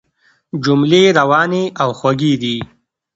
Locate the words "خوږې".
1.99-2.33